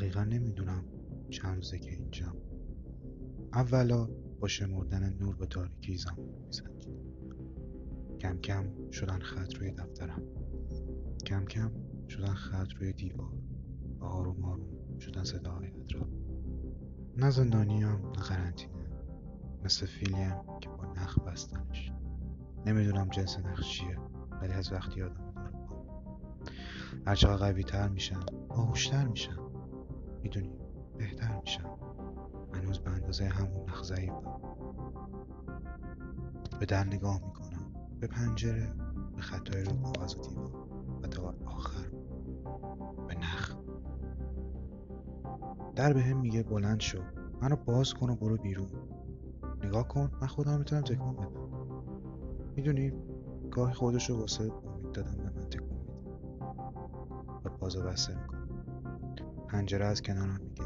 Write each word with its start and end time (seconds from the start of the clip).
دقیقا 0.00 0.24
نمی‌دونم 0.24 0.84
چند 1.30 1.56
روزه 1.56 1.78
که 1.78 1.90
اینجام. 1.90 2.36
اولا 3.52 4.08
با 4.40 4.48
شمردن 4.48 5.16
نور 5.20 5.36
به 5.36 5.46
تاریکی 5.46 5.96
زمان 5.96 6.28
می‌زنید 6.46 6.88
کم 8.20 8.38
کم 8.38 8.90
شدن 8.90 9.18
خط 9.18 9.54
روی 9.54 9.70
دفترم. 9.70 10.22
کم 11.26 11.44
کم 11.44 11.72
شدن 12.08 12.34
خط 12.34 12.72
روی 12.72 12.92
دیوار. 12.92 13.32
و 14.00 14.04
آروم 14.04 14.44
آروم 14.44 14.98
شدن 14.98 15.24
صداهای 15.24 15.68
اطراف 15.68 16.08
نه 17.16 17.30
زندانیم 17.30 17.88
نه 17.88 18.22
قرنطینه. 18.22 18.90
مثل 19.64 19.86
فیلیم 19.86 20.34
که 20.60 20.68
با 20.68 20.92
نخ 20.92 21.18
بستنش. 21.18 21.92
نمی‌دونم 22.66 23.08
جنس 23.08 23.38
نخ 23.38 23.62
چیه 23.62 23.98
ولی 24.42 24.52
از 24.52 24.72
وقتی 24.72 25.02
آدم 25.02 25.32
داره 25.36 25.54
هرچقدر 27.06 27.36
قوی 27.36 27.64
تر 27.64 27.88
میشن 27.88 28.20
باهوشتر 28.48 29.06
میشن 29.06 29.39
می‌دونی. 30.22 30.52
بهتر 30.98 31.40
میشن 31.40 31.64
هنوز 32.54 32.78
به 32.78 32.90
اندازه 32.90 33.24
همون 33.24 33.68
نخ 33.68 33.84
ضعیفم. 33.84 34.40
به 36.60 36.66
در 36.66 36.84
نگاه 36.84 37.20
می‌کنم. 37.26 37.72
به 38.00 38.06
پنجره 38.06 38.72
به 39.16 39.22
خطای 39.22 39.64
رو 39.64 39.72
کاغذ 39.82 40.14
و 40.14 40.22
دیوار 40.22 40.52
و 41.02 41.06
تا 41.06 41.34
آخر. 41.46 41.90
به 43.08 43.14
نخ. 43.14 43.56
در 45.76 45.92
به 45.92 46.02
هم 46.02 46.20
میگه 46.20 46.42
بلند 46.42 46.80
شو. 46.80 46.98
منو 47.42 47.56
باز 47.56 47.94
کن 47.94 48.10
و 48.10 48.16
برو 48.16 48.36
بیرون. 48.36 48.68
نگاه 49.64 49.88
کن. 49.88 50.10
من 50.20 50.26
خودم 50.26 50.58
می‌تونم 50.58 50.82
تکون 50.82 51.16
بدم. 51.16 51.30
می‌دونی؟ 52.56 52.92
گاهی 53.50 53.74
خودش 53.74 54.10
رو 54.10 54.16
واسه 54.16 54.44
امید 54.44 54.92
دادم 54.92 55.16
به 55.16 55.30
من 55.30 55.48
تکون 55.50 55.68
میده. 55.68 55.92
و 57.44 57.50
بازو 57.58 57.82
بسته 57.82 58.20
می‌کنم 58.22 58.39
پنجره 59.52 59.84
از 59.84 60.02
کنارم 60.02 60.40
میگه. 60.42 60.64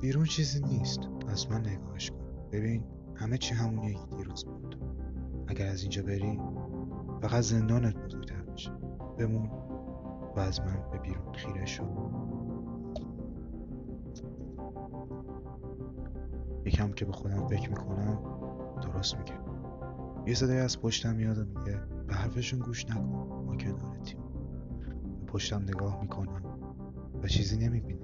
بیرون 0.00 0.24
چیزی 0.24 0.60
نیست. 0.60 1.00
از 1.28 1.50
من 1.50 1.60
نگاهش 1.60 2.10
کن. 2.10 2.16
ببین 2.52 2.84
همه 3.14 3.38
چی 3.38 3.54
همونیه 3.54 3.94
که 3.94 4.16
دیروز 4.16 4.44
بود. 4.44 4.78
اگر 5.46 5.66
از 5.66 5.82
اینجا 5.82 6.02
بری 6.02 6.40
فقط 7.22 7.42
زندانت 7.42 7.96
بزرگتر 7.96 8.42
میشه. 8.52 8.70
بمون 9.18 9.50
و 10.36 10.40
از 10.40 10.60
من 10.60 10.90
به 10.92 10.98
بیرون 10.98 11.32
خیره 11.32 11.66
شو. 11.66 11.84
یکم 16.64 16.92
که 16.92 17.04
به 17.04 17.12
خودم 17.12 17.46
فکر 17.46 17.70
می‌کنم 17.70 18.18
درست 18.82 19.16
میگه. 19.18 19.34
یه 20.26 20.34
صدای 20.34 20.58
از 20.58 20.80
پشتم 20.80 21.14
میاد 21.14 21.38
و 21.38 21.44
میگه 21.44 21.80
به 22.06 22.14
حرفشون 22.14 22.58
گوش 22.60 22.86
نکن. 22.90 23.00
ما 23.46 23.56
کنارتیم 23.56 24.18
به 25.20 25.26
پشتم 25.26 25.62
نگاه 25.62 26.00
می‌کنم 26.00 26.42
و 27.22 27.28
چیزی 27.28 27.56
نمی‌بینم. 27.56 28.03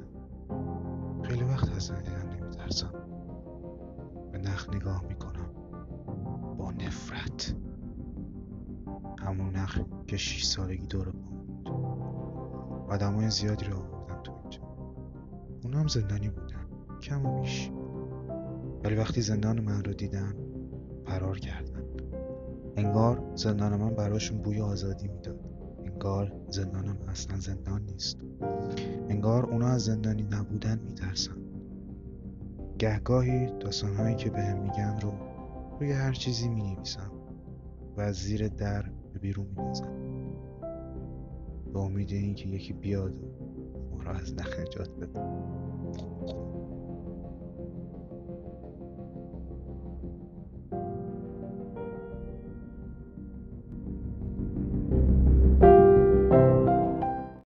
ندیدم 1.91 2.29
نمیترسم 2.31 2.93
به 4.33 4.39
نخ 4.39 4.69
نگاه 4.75 5.05
می‌کنم. 5.09 5.51
با 6.59 6.71
نفرت. 6.71 7.55
همون 9.19 9.57
نخ 9.57 9.81
که 10.07 10.17
شیش 10.17 10.45
سالگی 10.45 10.87
دور 10.87 11.09
بود. 11.09 11.69
آدمای 12.89 13.31
زیادی 13.31 13.65
رو 13.65 13.77
آوردم 13.77 14.23
تو 14.23 14.33
اینجا. 14.43 14.61
اونا 15.65 15.79
هم 15.79 15.89
زندانی 15.89 16.29
بودن. 16.29 16.67
کم 17.03 17.27
و 17.27 17.41
بیش. 17.41 17.71
ولی 18.85 18.95
وقتی 18.95 19.21
زندان 19.21 19.61
من 19.61 19.85
رو 19.85 19.93
دیدن 19.93 20.35
فرار 21.07 21.39
کردن. 21.39 21.83
انگار 22.77 23.33
زندان 23.35 23.77
من 23.77 23.95
براشون 23.95 24.43
بوی 24.43 24.61
آزادی 24.61 25.09
می‌داد. 25.09 25.41
انگار 25.85 26.33
زندان 26.49 26.87
من 26.87 27.09
اصلا 27.09 27.37
زندان 27.37 27.83
نیست. 27.83 28.19
انگار 29.09 29.47
اونا 29.47 29.69
از 29.69 29.85
زندانی 29.85 30.23
نبودن 30.23 30.79
میترسن. 30.79 31.40
گهگاهی 32.81 33.47
داستانهایی 33.47 34.17
که 34.17 34.31
به 34.31 34.55
میگن 34.55 34.99
رو 35.01 35.13
روی 35.81 35.93
هر 35.93 36.13
چیزی 36.13 36.49
می 36.49 36.77
و 37.97 38.01
از 38.01 38.17
زیر 38.17 38.49
در 38.49 38.83
به 39.13 39.19
بیرون 39.19 39.47
می 39.47 39.81
به 41.73 41.79
امید 41.79 42.13
اینکه 42.13 42.49
یکی 42.49 42.73
بیاد 42.73 43.15
و 43.15 43.27
ما 43.91 44.03
را 44.03 44.13
از 44.13 44.35
نخ 44.35 44.61
نجات 44.61 44.91
بده 44.91 45.21